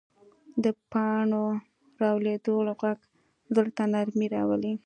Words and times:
د 0.63 0.65
پاڼو 0.91 1.45
رالوېدو 2.01 2.55
غږ 2.81 2.99
زړه 3.55 3.71
ته 3.77 3.83
نرمي 3.93 4.27
راولي 4.35 4.73